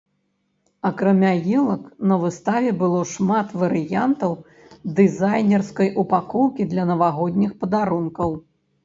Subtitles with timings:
[0.89, 4.33] Акрамя елак, на выставе было шмат варыянтаў
[5.01, 8.29] дызайнерскай упакоўкі для навагодніх падарункаў.